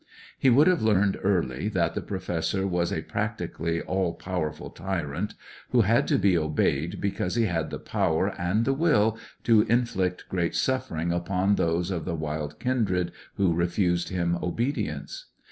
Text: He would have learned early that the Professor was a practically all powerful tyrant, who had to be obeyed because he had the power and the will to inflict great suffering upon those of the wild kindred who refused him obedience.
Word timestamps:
He 0.39 0.49
would 0.49 0.65
have 0.65 0.81
learned 0.81 1.19
early 1.21 1.69
that 1.69 1.93
the 1.93 2.01
Professor 2.01 2.65
was 2.65 2.91
a 2.91 3.03
practically 3.03 3.81
all 3.83 4.15
powerful 4.15 4.71
tyrant, 4.71 5.35
who 5.69 5.81
had 5.81 6.07
to 6.07 6.17
be 6.17 6.35
obeyed 6.35 6.99
because 6.99 7.35
he 7.35 7.45
had 7.45 7.69
the 7.69 7.77
power 7.77 8.29
and 8.29 8.65
the 8.65 8.73
will 8.73 9.19
to 9.43 9.61
inflict 9.69 10.27
great 10.27 10.55
suffering 10.55 11.11
upon 11.11 11.53
those 11.53 11.91
of 11.91 12.05
the 12.05 12.15
wild 12.15 12.59
kindred 12.59 13.11
who 13.35 13.53
refused 13.53 14.09
him 14.09 14.35
obedience. 14.41 15.27